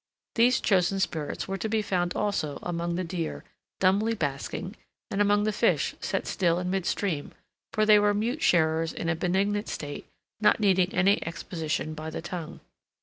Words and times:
These 0.33 0.61
chosen 0.61 0.99
spirits 0.99 1.47
were 1.47 1.59
to 1.59 1.69
be 1.69 1.83
found 1.83 2.15
also 2.15 2.57
among 2.63 2.95
the 2.95 3.03
deer, 3.03 3.43
dumbly 3.79 4.15
basking, 4.15 4.75
and 5.11 5.21
among 5.21 5.43
the 5.43 5.51
fish, 5.53 5.93
set 5.99 6.25
still 6.25 6.57
in 6.57 6.71
mid 6.71 6.87
stream, 6.87 7.33
for 7.71 7.85
they 7.85 7.99
were 7.99 8.15
mute 8.15 8.41
sharers 8.41 8.93
in 8.93 9.09
a 9.09 9.15
benignant 9.15 9.69
state 9.69 10.07
not 10.39 10.59
needing 10.59 10.91
any 10.91 11.23
exposition 11.23 11.93
by 11.93 12.09
the 12.09 12.19
tongue. 12.23 12.61